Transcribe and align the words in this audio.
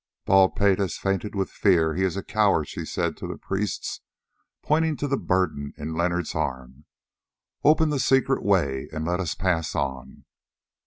"Bald 0.25 0.55
pate 0.55 0.79
has 0.79 0.97
fainted 0.97 1.35
with 1.35 1.51
fear, 1.51 1.93
he 1.93 2.03
is 2.03 2.17
a 2.17 2.23
coward," 2.23 2.67
she 2.67 2.85
said 2.85 3.15
to 3.17 3.27
the 3.27 3.37
priests, 3.37 4.01
pointing 4.63 4.97
to 4.97 5.07
the 5.07 5.15
burden 5.15 5.73
in 5.77 5.93
Leonard's 5.93 6.33
arms; 6.33 6.85
"open 7.63 7.89
the 7.91 7.99
secret 7.99 8.41
way, 8.41 8.89
and 8.91 9.05
let 9.05 9.19
us 9.19 9.35
pass 9.35 9.75
on." 9.75 10.25